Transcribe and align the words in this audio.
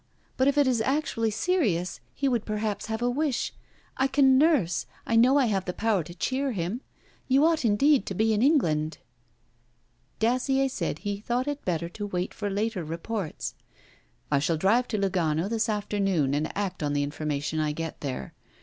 But 0.35 0.47
if 0.47 0.57
it 0.57 0.65
is 0.65 0.81
actually 0.81 1.29
serious 1.29 1.99
he 2.15 2.27
would 2.27 2.43
perhaps 2.43 2.87
have 2.87 3.03
a 3.03 3.09
wish... 3.11 3.53
I 3.97 4.07
can 4.07 4.35
nurse. 4.35 4.87
I 5.05 5.15
know 5.15 5.37
I 5.37 5.45
have 5.45 5.65
the 5.65 5.73
power 5.75 6.01
to 6.05 6.15
cheer 6.15 6.53
him. 6.53 6.81
You 7.27 7.45
ought 7.45 7.63
indeed 7.63 8.07
to 8.07 8.15
be 8.15 8.33
in 8.33 8.41
England.' 8.41 8.97
Dacier 10.17 10.69
said 10.69 10.97
he 11.05 11.17
had 11.17 11.25
thought 11.25 11.47
it 11.47 11.63
better 11.65 11.87
to 11.89 12.07
wait 12.07 12.33
for 12.33 12.49
later 12.49 12.83
reports. 12.83 13.53
'I 14.31 14.39
shall 14.39 14.57
drive 14.57 14.87
to 14.87 14.97
Lugano 14.97 15.47
this 15.47 15.69
afternoon, 15.69 16.33
and 16.33 16.51
act 16.57 16.81
on 16.81 16.93
the 16.93 17.03
information 17.03 17.59
I 17.59 17.71
get 17.71 18.01
there. 18.01 18.33